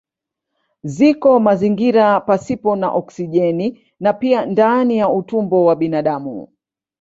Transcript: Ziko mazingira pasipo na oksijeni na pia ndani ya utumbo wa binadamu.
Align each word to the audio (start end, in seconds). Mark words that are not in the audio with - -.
Ziko 0.93 1.31
mazingira 1.45 2.05
pasipo 2.27 2.75
na 2.75 2.89
oksijeni 2.91 3.81
na 3.99 4.13
pia 4.13 4.45
ndani 4.45 4.97
ya 4.97 5.09
utumbo 5.09 5.65
wa 5.65 5.75
binadamu. 5.75 6.47